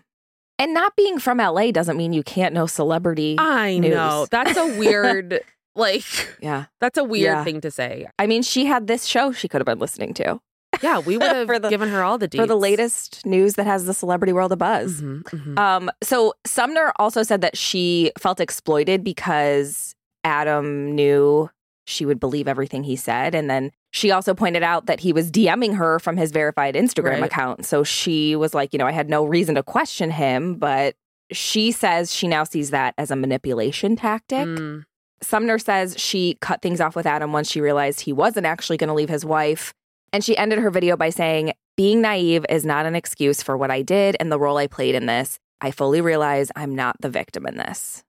And 0.58 0.74
not 0.74 0.96
being 0.96 1.20
from 1.20 1.40
LA 1.40 1.72
doesn't 1.72 1.98
mean 1.98 2.14
you 2.14 2.24
can't 2.24 2.54
know 2.54 2.66
celebrity. 2.68 3.36
i 3.40 3.78
know 3.78 4.26
that's 4.32 4.56
a 4.58 4.78
weird 4.80 5.42
like 5.76 6.06
yeah. 6.42 6.66
that's 6.80 6.98
a 6.98 7.04
weird 7.04 7.24
Yeah. 7.24 7.44
thing 7.44 7.62
to 7.62 7.72
say 7.72 8.08
I 8.20 8.28
mean, 8.28 8.42
she 8.44 8.66
had 8.66 8.88
this 8.88 9.06
show 9.06 9.32
she 9.32 9.48
could 9.48 9.60
have 9.62 9.66
been 9.66 9.80
listening 9.80 10.14
to 10.16 10.40
yeah 10.82 11.00
we 11.00 11.18
would 11.18 11.28
have 11.32 11.48
the- 11.62 11.70
given 11.70 11.90
her 11.90 12.04
all 12.04 12.18
the 12.18 12.28
for 12.30 12.46
the 12.48 12.56
latest 12.58 13.26
news 13.26 13.54
that 13.56 13.66
has 13.66 13.86
the 13.86 13.94
celebrity 13.94 14.34
world 14.34 14.52
a 14.52 14.56
buzz. 14.56 15.02
Mhm, 15.02 15.24
mhm. 15.24 15.60
Um, 15.60 15.92
so 16.04 16.34
Sumner 16.46 16.92
also 16.98 17.24
said 17.24 17.42
that 17.42 17.58
she 17.58 18.12
felt 18.18 18.40
exploited 18.40 19.04
because 19.04 19.96
Adam 20.24 20.94
knew 20.96 21.50
she 21.88 22.06
would 22.06 22.20
believe 22.20 22.48
everything 22.48 22.84
he 22.84 22.96
said. 22.96 23.36
And 23.36 23.48
then 23.50 23.72
she 23.92 24.10
also 24.10 24.34
pointed 24.34 24.64
out 24.64 24.88
that 24.88 25.00
he 25.00 25.14
was 25.14 25.32
DMing 25.32 25.76
her 25.76 26.00
from 26.00 26.18
his 26.18 26.32
verified 26.32 26.74
Instagram 26.74 27.22
Right. 27.22 27.24
account. 27.26 27.66
So 27.66 27.84
she 27.84 28.36
was 28.36 28.54
like, 28.56 28.74
you 28.74 28.80
know, 28.80 28.88
I 28.88 28.92
had 28.92 29.08
no 29.10 29.24
reason 29.24 29.54
to 29.56 29.62
question 29.64 30.10
him, 30.10 30.56
but 30.56 30.96
she 31.32 31.72
says 31.72 32.14
she 32.14 32.28
now 32.28 32.44
sees 32.44 32.72
that 32.72 32.96
as 32.98 33.12
a 33.12 33.16
manipulation 33.16 33.96
tactic. 33.96 34.48
Mm. 34.48 34.84
Sumner 35.22 35.60
says 35.60 35.96
she 35.98 36.38
cut 36.42 36.62
things 36.64 36.82
off 36.82 36.96
with 36.96 37.06
Adam 37.06 37.32
once 37.32 37.50
she 37.52 37.62
realized 37.62 38.02
he 38.02 38.12
wasn't 38.14 38.46
actually 38.48 38.78
going 38.78 38.88
to 38.90 38.94
leave 38.94 39.10
his 39.10 39.24
wife. 39.24 39.74
And 40.14 40.24
she 40.24 40.38
ended 40.38 40.60
her 40.60 40.70
video 40.70 40.96
by 40.96 41.10
saying, 41.10 41.54
Being 41.76 42.02
naive 42.02 42.46
is 42.50 42.66
not 42.66 42.86
an 42.86 42.96
excuse 42.96 43.44
for 43.44 43.58
what 43.58 43.72
I 43.72 43.82
did 43.82 44.16
and 44.20 44.32
the 44.32 44.40
role 44.40 44.58
I 44.58 44.68
played 44.68 44.96
in 44.96 45.06
this. 45.06 45.40
I 45.62 45.72
fully 45.72 46.02
realize 46.02 46.52
I'm 46.56 46.76
not 46.76 46.96
the 47.02 47.10
victim 47.10 47.46
in 47.46 47.58
this. 47.58 48.04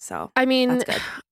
So, 0.00 0.30
I 0.36 0.46
mean, 0.46 0.80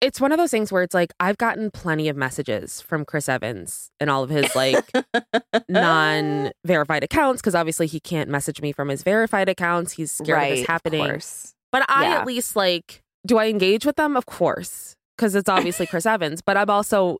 it's 0.01 0.19
one 0.19 0.33
of 0.33 0.37
those 0.37 0.51
things 0.51 0.71
where 0.71 0.83
it's 0.83 0.93
like 0.93 1.13
I've 1.19 1.37
gotten 1.37 1.71
plenty 1.71 2.09
of 2.09 2.17
messages 2.17 2.81
from 2.81 3.05
Chris 3.05 3.29
Evans 3.29 3.89
and 4.01 4.09
all 4.09 4.23
of 4.23 4.29
his 4.29 4.53
like 4.53 4.83
non-verified 5.69 7.03
accounts 7.03 7.41
because 7.41 7.55
obviously 7.55 7.87
he 7.87 7.99
can't 7.99 8.29
message 8.29 8.61
me 8.61 8.71
from 8.71 8.89
his 8.89 9.03
verified 9.03 9.49
accounts. 9.49 9.93
He's 9.93 10.11
scared 10.11 10.29
right, 10.37 10.51
of 10.51 10.57
this 10.59 10.67
happening. 10.67 11.09
Of. 11.09 11.53
But 11.71 11.85
I 11.89 12.03
Yeah. 12.03 12.19
at 12.19 12.27
least 12.27 12.55
like, 12.55 13.01
do 13.25 13.37
I 13.37 13.47
engage 13.47 13.85
with 13.85 13.95
them? 13.95 14.17
Of 14.17 14.25
course, 14.25 14.95
because 15.17 15.35
it's 15.35 15.49
obviously 15.49 15.87
Chris 15.87 16.05
Evans. 16.05 16.41
But 16.41 16.57
I'm 16.57 16.69
also 16.69 17.17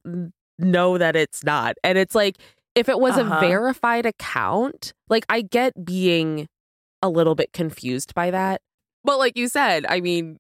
know 0.58 0.98
that 0.98 1.16
it's 1.16 1.44
not, 1.44 1.76
and 1.84 1.98
it's 1.98 2.16
like 2.16 2.36
if 2.80 2.90
it 2.90 3.00
was 3.00 3.18
Uh-huh. 3.18 3.36
a 3.36 3.40
verified 3.40 4.06
account, 4.06 4.94
like 5.10 5.26
I 5.30 5.42
get 5.42 5.86
being 5.86 6.48
a 7.02 7.10
little 7.10 7.36
bit 7.36 7.54
confused 7.54 8.14
by 8.16 8.32
that. 8.32 8.62
But 9.04 9.20
like 9.20 9.38
you 9.38 9.48
said, 9.48 9.86
I 9.88 10.02
mean, 10.02 10.38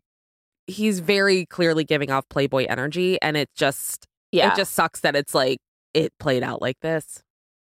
he's 0.67 0.99
very 0.99 1.45
clearly 1.45 1.83
giving 1.83 2.11
off 2.11 2.27
Playboy 2.29 2.65
energy, 2.69 3.19
and 3.21 3.37
it 3.37 3.49
just 3.55 4.05
Yeah. 4.31 4.51
it 4.53 4.55
just 4.55 4.73
sucks 4.73 4.99
that 5.01 5.15
it's 5.15 5.33
like 5.33 5.59
it 5.93 6.11
played 6.19 6.43
out 6.43 6.61
like 6.61 6.79
this. 6.81 7.21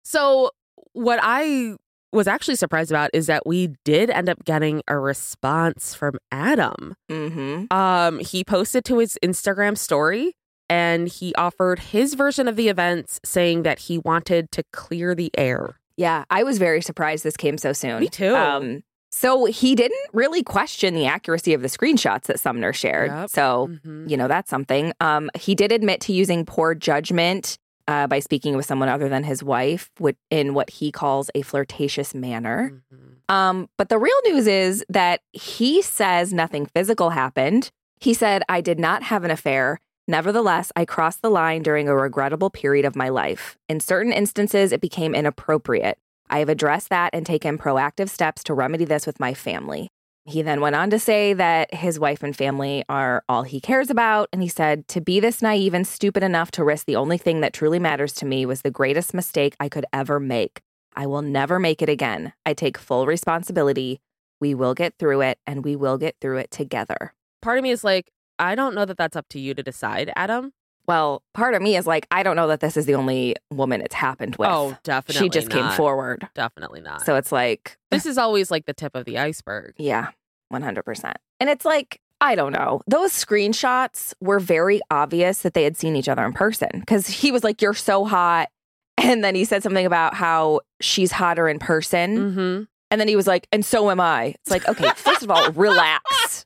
So, 0.03 0.51
what 0.93 1.19
I 1.21 1.75
was 2.13 2.27
actually 2.27 2.55
surprised 2.55 2.91
about 2.91 3.09
is 3.13 3.25
that 3.27 3.45
we 3.45 3.75
did 3.83 4.09
end 4.09 4.29
up 4.29 4.45
getting 4.45 4.81
a 4.87 4.97
response 4.97 5.93
from 5.93 6.17
Adam. 6.31 6.93
mm-hmm. 7.11 7.65
Um, 7.75 8.19
he 8.19 8.43
posted 8.45 8.85
to 8.85 8.99
his 8.99 9.17
Instagram 9.23 9.77
story 9.77 10.33
and 10.69 11.07
he 11.07 11.33
offered 11.35 11.79
his 11.79 12.13
version 12.13 12.47
of 12.47 12.55
the 12.55 12.69
events, 12.69 13.19
saying 13.23 13.63
that 13.63 13.79
he 13.79 13.97
wanted 13.99 14.51
to 14.51 14.63
clear 14.71 15.13
the 15.15 15.31
air. 15.37 15.79
Yeah. 15.97 16.25
I 16.29 16.43
was 16.43 16.57
very 16.57 16.81
surprised 16.81 17.23
this 17.23 17.37
came 17.37 17.57
so 17.57 17.71
soon. 17.73 17.99
Me 18.01 18.09
too. 18.09 18.35
Um, 18.35 18.83
so 19.11 19.45
he 19.45 19.75
didn't 19.75 20.09
really 20.11 20.43
question 20.43 20.93
the 20.93 21.05
accuracy 21.05 21.53
of 21.53 21.61
the 21.61 21.69
screenshots 21.69 22.23
that 22.23 22.39
Sumner 22.39 22.73
shared. 22.73 23.11
Yep. 23.11 23.29
So 23.29 23.69
Mhm. 23.85 24.09
you 24.09 24.17
know 24.17 24.27
that's 24.27 24.49
something 24.49 24.91
um 24.99 25.29
he 25.39 25.55
did 25.55 25.71
admit 25.71 26.01
to 26.01 26.13
using 26.13 26.43
poor 26.45 26.75
judgment 26.75 27.57
uh, 27.87 28.07
by 28.07 28.19
speaking 28.19 28.57
with 28.57 28.65
someone 28.65 28.89
other 28.89 29.07
than 29.07 29.23
his 29.23 29.41
wife 29.43 29.89
in 30.31 30.53
what 30.55 30.69
he 30.71 30.91
calls 30.91 31.29
a 31.35 31.43
flirtatious 31.43 32.13
manner 32.13 32.81
Mhm. 32.93 33.33
um 33.33 33.69
but 33.77 33.87
the 33.89 33.97
real 33.99 34.19
news 34.25 34.47
is 34.47 34.83
that 34.89 35.21
he 35.31 35.81
says 35.81 36.33
nothing 36.33 36.65
physical 36.65 37.11
happened 37.11 37.69
he 37.99 38.13
said 38.13 38.41
i 38.49 38.59
did 38.59 38.79
not 38.79 39.03
have 39.03 39.23
an 39.23 39.31
affair 39.31 39.79
nevertheless 40.07 40.71
i 40.75 40.85
crossed 40.85 41.21
the 41.21 41.29
line 41.29 41.61
during 41.61 41.87
a 41.87 41.95
regrettable 41.95 42.49
period 42.49 42.85
of 42.85 42.95
my 42.95 43.09
life 43.09 43.57
in 43.67 43.79
certain 43.79 44.11
instances 44.11 44.71
it 44.71 44.81
became 44.81 45.15
inappropriate 45.15 45.97
i 46.29 46.39
have 46.39 46.49
addressed 46.49 46.89
that 46.89 47.09
and 47.13 47.25
taken 47.25 47.57
proactive 47.57 48.09
steps 48.09 48.43
to 48.43 48.53
remedy 48.53 48.85
this 48.85 49.05
with 49.05 49.19
my 49.19 49.33
family 49.33 49.89
he 50.27 50.41
then 50.41 50.59
went 50.59 50.75
on 50.75 50.89
to 50.89 50.97
say 50.97 51.33
that 51.33 51.71
his 51.71 51.99
wife 51.99 52.23
and 52.23 52.35
family 52.35 52.83
are 52.89 53.23
all 53.29 53.43
he 53.43 53.61
cares 53.61 53.91
about. 53.91 54.27
And 54.33 54.41
he 54.41 54.47
said, 54.47 54.87
To 54.87 54.99
be 54.99 55.19
this 55.19 55.41
naive 55.41 55.75
and 55.75 55.85
stupid 55.85 56.23
enough 56.23 56.49
to 56.51 56.63
risk 56.63 56.87
the 56.87 56.95
only 56.95 57.19
thing 57.19 57.41
that 57.41 57.53
truly 57.53 57.77
matters 57.77 58.11
to 58.13 58.25
me 58.25 58.43
was 58.45 58.63
the 58.63 58.71
greatest 58.71 59.13
mistake 59.13 59.55
I 59.59 59.69
could 59.69 59.85
ever 59.93 60.19
make. 60.19 60.61
I 60.95 61.05
will 61.05 61.21
never 61.21 61.59
make 61.59 61.83
it 61.83 61.89
again. 61.89 62.33
I 62.43 62.53
take 62.53 62.77
full 62.77 63.05
responsibility. 63.05 63.99
We 64.41 64.55
will 64.55 64.73
get 64.73 64.95
through 64.97 65.21
it 65.21 65.37
and 65.45 65.63
we 65.63 65.75
will 65.75 65.99
get 65.99 66.15
through 66.19 66.37
it 66.37 66.49
together. 66.49 67.13
Part 67.43 67.59
of 67.59 67.63
me 67.63 67.69
is 67.69 67.83
like, 67.83 68.09
I 68.39 68.55
don't 68.55 68.75
know 68.75 68.85
that 68.85 68.97
that's 68.97 69.15
up 69.15 69.27
to 69.29 69.39
you 69.39 69.53
to 69.53 69.63
decide, 69.63 70.11
Adam. 70.15 70.51
Well, 70.87 71.23
part 71.33 71.55
of 71.55 71.61
me 71.61 71.75
is 71.75 71.87
like, 71.87 72.05
I 72.11 72.21
don't 72.21 72.35
know 72.35 72.47
that 72.47 72.59
this 72.59 72.77
is 72.77 72.85
the 72.85 72.93
only 72.95 73.35
woman 73.51 73.81
it's 73.81 73.95
happened 73.95 74.35
with. 74.35 74.49
Oh, 74.49 74.77
definitely. 74.83 75.25
she 75.25 75.29
just 75.29 75.49
came 75.49 75.69
forward. 75.71 76.27
Definitely 76.35 76.81
not. 76.81 77.03
So 77.05 77.15
it's 77.15 77.31
like, 77.31 77.77
this 77.91 78.05
is 78.05 78.17
always 78.17 78.51
like 78.51 78.65
the 78.65 78.73
tip 78.73 78.95
of 78.95 79.05
the 79.05 79.17
iceberg. 79.17 79.73
Yeah, 79.77 80.09
100%. 80.53 81.13
And 81.39 81.49
it's 81.49 81.65
like, 81.65 81.99
I 82.21 82.35
don't 82.35 82.53
know. 82.53 82.81
Those 82.87 83.11
screenshots 83.11 84.13
were 84.21 84.39
very 84.39 84.79
obvious 84.89 85.41
that 85.41 85.53
they 85.53 85.63
had 85.63 85.75
seen 85.75 85.95
each 85.95 86.07
other 86.07 86.23
in 86.25 86.33
person 86.33 86.69
because 86.79 87.07
he 87.07 87.31
was 87.31 87.43
like, 87.43 87.61
You're 87.61 87.73
so 87.73 88.05
hot. 88.05 88.49
And 88.97 89.23
then 89.23 89.35
he 89.35 89.43
said 89.43 89.61
something 89.61 89.85
about 89.85 90.13
how 90.13 90.61
she's 90.81 91.11
hotter 91.11 91.49
in 91.49 91.59
person. 91.59 92.17
Mm-hmm. 92.17 92.63
And 92.91 93.01
then 93.01 93.07
he 93.07 93.15
was 93.15 93.27
like, 93.27 93.47
And 93.51 93.65
so 93.65 93.91
am 93.91 93.99
I. 93.99 94.35
It's 94.41 94.51
like, 94.51 94.67
okay, 94.67 94.89
first 94.95 95.23
of 95.23 95.29
all, 95.31 95.51
relax. 95.55 96.44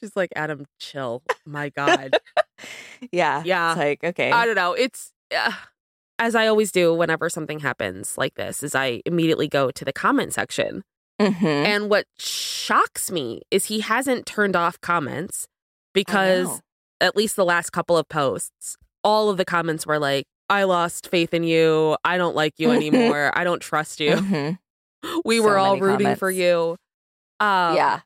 She's 0.00 0.14
like, 0.16 0.30
Adam, 0.36 0.66
chill. 0.78 1.22
My 1.44 1.70
God. 1.70 2.16
Yeah. 3.12 3.42
Yeah. 3.44 3.70
It's 3.72 3.78
like, 3.78 4.04
okay. 4.04 4.30
I 4.32 4.46
don't 4.46 4.54
know. 4.54 4.72
It's 4.72 5.12
uh, 5.36 5.52
as 6.18 6.34
I 6.34 6.46
always 6.46 6.72
do 6.72 6.94
whenever 6.94 7.28
something 7.28 7.60
happens 7.60 8.16
like 8.16 8.34
this, 8.34 8.62
is 8.62 8.74
I 8.74 9.02
immediately 9.06 9.48
go 9.48 9.70
to 9.70 9.84
the 9.84 9.92
comment 9.92 10.32
section. 10.32 10.82
Mhm. 11.20 11.42
And 11.44 11.90
what 11.90 12.06
shocks 12.18 13.10
me 13.10 13.42
is 13.50 13.66
he 13.66 13.80
hasn't 13.80 14.26
turned 14.26 14.54
off 14.56 14.80
comments 14.80 15.46
because 15.94 16.60
at 17.00 17.16
least 17.16 17.36
the 17.36 17.44
last 17.44 17.70
couple 17.70 17.96
of 17.96 18.08
posts, 18.08 18.76
all 19.04 19.30
of 19.30 19.36
the 19.38 19.44
comments 19.44 19.86
were 19.86 19.98
like, 19.98 20.26
I 20.48 20.64
lost 20.64 21.08
faith 21.08 21.32
in 21.34 21.42
you. 21.42 21.96
I 22.04 22.16
don't 22.18 22.36
like 22.36 22.54
you 22.58 22.70
anymore. 22.70 23.30
I 23.34 23.44
don't 23.44 23.60
trust 23.60 24.00
you. 24.00 24.12
Mhm. 24.12 24.58
We 25.24 25.38
So 25.38 25.44
were 25.44 25.58
all 25.58 25.78
rooting 25.78 25.98
comments. 26.04 26.18
for 26.18 26.30
you. 26.30 26.76
Um, 27.40 27.76
yeah. 27.76 28.00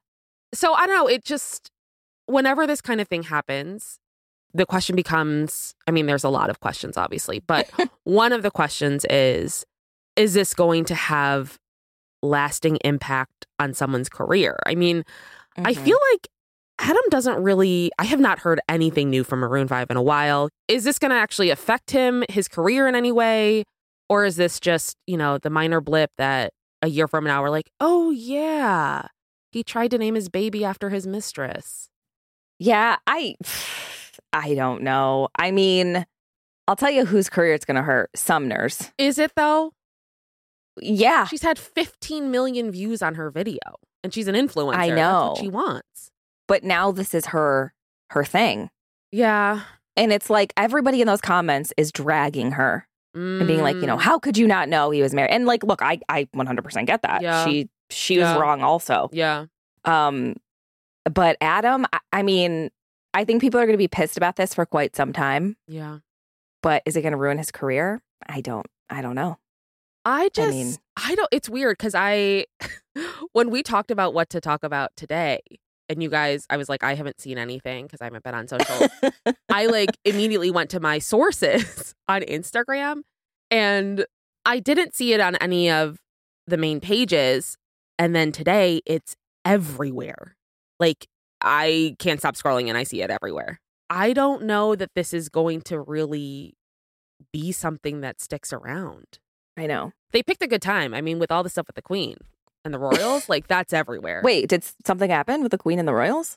So 0.52 0.74
I 0.74 0.86
don't 0.86 0.96
know. 0.96 1.06
It 1.06 1.24
just, 1.24 1.70
whenever 2.30 2.66
this 2.66 2.80
kind 2.80 3.00
of 3.00 3.08
thing 3.08 3.22
happens, 3.24 3.98
the 4.54 4.66
question 4.66 4.96
becomes 4.96 5.74
I 5.86 5.90
mean, 5.90 6.06
there's 6.06 6.24
a 6.24 6.28
lot 6.28 6.50
of 6.50 6.60
questions, 6.60 6.96
obviously, 6.96 7.40
but 7.40 7.70
one 8.04 8.32
of 8.32 8.42
the 8.42 8.50
questions 8.50 9.04
is 9.10 9.64
is 10.16 10.34
this 10.34 10.54
going 10.54 10.84
to 10.86 10.94
have 10.94 11.58
lasting 12.22 12.76
impact 12.84 13.46
on 13.58 13.72
someone's 13.74 14.08
career? 14.08 14.58
I 14.66 14.74
mean, 14.74 15.04
I 15.56 15.72
Mhm. 15.72 15.84
feel 15.84 15.98
like 16.12 16.28
Adam 16.78 17.02
doesn't 17.10 17.42
really, 17.42 17.90
I 17.98 18.04
have 18.04 18.20
not 18.20 18.38
heard 18.40 18.60
anything 18.68 19.10
new 19.10 19.22
from 19.24 19.40
Maroon 19.40 19.68
5 19.68 19.90
in 19.90 19.96
a 19.96 20.02
while. 20.02 20.48
Is 20.68 20.84
this 20.84 20.98
going 20.98 21.10
to 21.10 21.16
actually 21.16 21.50
affect 21.50 21.90
him, 21.90 22.24
his 22.30 22.48
career 22.48 22.88
in 22.88 22.94
any 22.94 23.12
way? 23.12 23.64
Or 24.08 24.24
is 24.24 24.36
this 24.36 24.58
just, 24.58 24.96
you 25.06 25.16
know, 25.16 25.38
the 25.38 25.50
minor 25.50 25.80
blip 25.80 26.10
that 26.18 26.52
a 26.82 26.88
year 26.88 27.06
from 27.06 27.24
now 27.24 27.42
we're 27.42 27.50
like, 27.50 27.70
oh, 27.80 28.10
yeah, 28.10 29.02
he 29.52 29.62
tried 29.62 29.90
to 29.92 29.98
name 29.98 30.14
his 30.14 30.28
baby 30.28 30.64
after 30.64 30.88
his 30.90 31.06
mistress? 31.06 31.88
Yeah, 32.60 32.96
I 33.08 33.34
I 34.32 34.54
don't 34.54 34.82
know. 34.82 35.28
I 35.36 35.50
mean, 35.50 36.06
I'll 36.68 36.76
tell 36.76 36.90
you 36.90 37.04
whose 37.04 37.28
career 37.28 37.54
it's 37.54 37.64
going 37.64 37.74
to 37.76 37.82
hurt. 37.82 38.10
Sumner's. 38.14 38.92
Is 38.96 39.18
it 39.18 39.32
though? 39.34 39.72
Yeah. 40.80 41.24
She's 41.26 41.42
had 41.42 41.58
15 41.58 42.30
million 42.30 42.70
views 42.70 43.02
on 43.02 43.16
her 43.16 43.30
video 43.30 43.58
and 44.04 44.14
she's 44.14 44.28
an 44.28 44.34
influencer. 44.36 44.76
I 44.76 44.90
know. 44.90 45.34
she 45.38 45.48
wants. 45.48 46.10
But 46.46 46.62
now 46.62 46.92
this 46.92 47.12
is 47.14 47.26
her 47.26 47.74
her 48.10 48.24
thing. 48.24 48.70
Yeah. 49.12 49.62
And 49.96 50.12
it's 50.12 50.30
like 50.30 50.52
everybody 50.56 51.00
in 51.00 51.06
those 51.08 51.20
comments 51.20 51.72
is 51.76 51.90
dragging 51.92 52.52
her 52.52 52.86
and 53.14 53.46
being 53.48 53.60
like, 53.62 53.74
you 53.76 53.86
know, 53.86 53.96
Mm. 53.96 54.00
how 54.02 54.20
could 54.20 54.38
you 54.38 54.46
not 54.46 54.68
know 54.68 54.90
he 54.90 55.02
was 55.02 55.12
married? 55.12 55.32
And 55.32 55.44
like, 55.46 55.64
look, 55.64 55.82
I 55.82 55.98
I 56.08 56.24
100% 56.36 56.86
get 56.86 57.02
that. 57.02 57.22
Yeah. 57.22 57.44
She 57.44 57.68
she 57.90 58.18
was 58.18 58.28
Yeah. 58.28 58.38
wrong 58.38 58.62
also. 58.62 59.08
Yeah. 59.12 59.46
Um 59.84 60.36
but 61.04 61.36
Adam, 61.40 61.86
I, 61.92 61.98
I 62.12 62.22
mean, 62.22 62.70
I 63.14 63.24
think 63.24 63.40
people 63.40 63.60
are 63.60 63.64
going 63.66 63.74
to 63.74 63.78
be 63.78 63.88
pissed 63.88 64.16
about 64.16 64.36
this 64.36 64.54
for 64.54 64.66
quite 64.66 64.94
some 64.96 65.12
time, 65.12 65.56
Yeah. 65.66 65.98
but 66.62 66.82
is 66.86 66.96
it 66.96 67.02
going 67.02 67.12
to 67.12 67.18
ruin 67.18 67.38
his 67.38 67.50
career? 67.50 68.00
I 68.28 68.40
don't 68.40 68.66
I 68.88 69.02
don't 69.02 69.14
know. 69.14 69.38
I 70.04 70.30
just, 70.34 70.48
I, 70.48 70.50
mean- 71.08 71.16
don't, 71.16 71.28
it's 71.30 71.48
weird 71.48 71.76
because 71.78 71.94
I, 71.94 72.46
when 73.32 73.50
we 73.50 73.62
talked 73.62 73.90
about 73.90 74.14
what 74.14 74.30
to 74.30 74.40
talk 74.40 74.64
about 74.64 74.90
today, 74.96 75.40
and 75.88 76.02
you 76.02 76.08
guys, 76.08 76.46
I 76.48 76.56
was 76.56 76.68
like, 76.68 76.82
I 76.84 76.94
haven't 76.94 77.20
seen 77.20 77.36
anything 77.36 77.84
because 77.86 78.00
I 78.00 78.04
haven't 78.04 78.22
been 78.24 78.34
on 78.34 78.46
social. 78.48 78.88
I 79.50 79.66
like 79.66 79.90
immediately 80.04 80.50
went 80.50 80.70
to 80.70 80.80
my 80.80 80.98
sources 81.00 81.94
on 82.08 82.22
Instagram 82.22 83.02
and 83.50 84.06
I 84.46 84.60
didn't 84.60 84.94
see 84.94 85.12
it 85.14 85.20
on 85.20 85.34
any 85.36 85.68
of 85.70 85.98
the 86.46 86.56
main 86.56 86.78
pages. 86.80 87.56
And 87.98 88.14
then 88.14 88.30
today 88.30 88.80
it's 88.86 89.16
everywhere. 89.44 90.36
Like 90.80 91.06
I 91.40 91.94
can't 92.00 92.18
stop 92.18 92.34
scrolling 92.34 92.68
and 92.68 92.76
I 92.76 92.82
see 92.82 93.02
it 93.02 93.10
everywhere. 93.10 93.60
I 93.88 94.12
don't 94.12 94.44
know 94.44 94.74
that 94.74 94.90
this 94.94 95.12
is 95.14 95.28
going 95.28 95.60
to 95.62 95.80
really 95.80 96.54
be 97.32 97.52
something 97.52 98.00
that 98.00 98.20
sticks 98.20 98.52
around. 98.52 99.18
I 99.56 99.66
know. 99.66 99.92
They 100.12 100.22
picked 100.22 100.42
a 100.42 100.46
good 100.48 100.62
time. 100.62 100.94
I 100.94 101.00
mean, 101.00 101.18
with 101.18 101.30
all 101.30 101.42
the 101.42 101.50
stuff 101.50 101.66
with 101.66 101.76
the 101.76 101.82
Queen 101.82 102.16
and 102.64 102.72
the 102.74 102.78
Royals, 102.78 103.28
like 103.28 103.46
that's 103.46 103.72
everywhere. 103.72 104.22
Wait, 104.24 104.48
did 104.48 104.64
something 104.86 105.10
happen 105.10 105.42
with 105.42 105.50
the 105.52 105.58
Queen 105.58 105.78
and 105.78 105.86
the 105.86 105.94
Royals? 105.94 106.36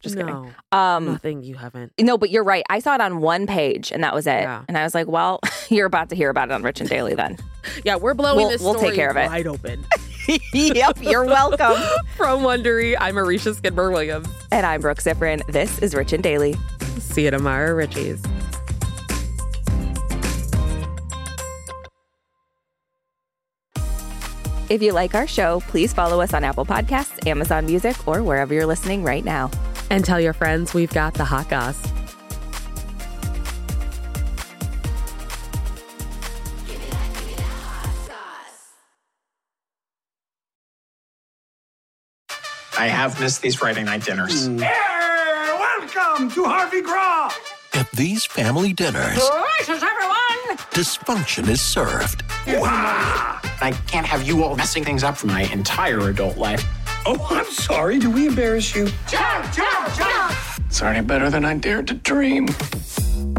Just 0.00 0.14
no, 0.16 0.26
kidding. 0.26 0.54
Um 0.72 1.06
nothing. 1.06 1.42
You 1.42 1.54
haven't. 1.54 1.92
no, 1.98 2.18
but 2.18 2.28
you're 2.30 2.44
right. 2.44 2.64
I 2.68 2.80
saw 2.80 2.94
it 2.96 3.00
on 3.00 3.20
one 3.20 3.46
page 3.46 3.92
and 3.92 4.04
that 4.04 4.14
was 4.14 4.26
it. 4.26 4.42
Yeah. 4.42 4.62
And 4.68 4.76
I 4.76 4.82
was 4.84 4.94
like, 4.94 5.06
well, 5.06 5.40
you're 5.70 5.86
about 5.86 6.10
to 6.10 6.14
hear 6.16 6.28
about 6.28 6.50
it 6.50 6.52
on 6.52 6.62
Rich 6.62 6.80
and 6.80 6.88
Daily 6.90 7.14
then. 7.14 7.38
Yeah, 7.84 7.96
we're 7.96 8.14
blowing 8.14 8.36
We'll- 8.36 8.48
this 8.50 8.62
we'll 8.62 8.74
take 8.76 8.94
care 8.94 9.10
of 9.10 9.16
it. 9.16 9.26
wide 9.26 9.48
open. 9.48 9.84
yep, 10.52 10.98
you're 11.00 11.24
welcome. 11.24 11.80
From 12.16 12.40
Wondery, 12.40 12.96
I'm 12.98 13.14
Aricia 13.14 13.54
Skidmore 13.54 13.90
Williams. 13.90 14.28
And 14.50 14.66
I'm 14.66 14.80
Brooke 14.80 14.98
Siffrinn. 14.98 15.44
This 15.46 15.78
is 15.78 15.94
Rich 15.94 16.12
and 16.12 16.22
Daily. 16.22 16.56
See 16.98 17.24
you 17.24 17.30
tomorrow, 17.30 17.74
Richies. 17.74 18.24
If 24.68 24.82
you 24.82 24.92
like 24.92 25.14
our 25.14 25.28
show, 25.28 25.60
please 25.68 25.92
follow 25.92 26.20
us 26.20 26.34
on 26.34 26.42
Apple 26.42 26.66
Podcasts, 26.66 27.24
Amazon 27.26 27.66
Music, 27.66 28.08
or 28.08 28.22
wherever 28.24 28.52
you're 28.52 28.66
listening 28.66 29.04
right 29.04 29.24
now. 29.24 29.50
And 29.90 30.04
tell 30.04 30.20
your 30.20 30.32
friends 30.32 30.74
we've 30.74 30.92
got 30.92 31.14
the 31.14 31.24
hot 31.24 31.48
goss. 31.48 31.80
I 42.78 42.88
have 42.88 43.18
missed 43.18 43.40
these 43.40 43.54
Friday 43.54 43.82
night 43.84 44.04
dinners. 44.04 44.48
Mm. 44.48 44.60
Hey, 44.60 45.48
welcome 45.58 46.30
to 46.32 46.44
Harvey 46.44 46.82
Graw. 46.82 47.32
At 47.72 47.90
these 47.92 48.26
family 48.26 48.72
dinners, 48.74 49.18
dysfunction 50.72 51.48
is 51.48 51.60
served. 51.62 52.22
Ah! 52.46 53.40
I 53.62 53.72
can't 53.86 54.06
have 54.06 54.26
you 54.26 54.44
all 54.44 54.56
messing 54.56 54.84
things 54.84 55.02
up 55.04 55.16
for 55.16 55.26
my 55.26 55.42
entire 55.44 56.10
adult 56.10 56.36
life. 56.36 56.64
Oh, 57.06 57.26
I'm 57.30 57.46
sorry. 57.46 57.98
Do 57.98 58.10
we 58.10 58.26
embarrass 58.28 58.74
you? 58.74 58.88
Jump, 59.08 59.52
jump, 59.54 59.94
jump. 59.94 60.34
It's 60.66 60.82
already 60.82 61.00
better 61.00 61.30
than 61.30 61.44
I 61.44 61.54
dared 61.56 61.86
to 61.88 61.94
dream. 61.94 62.46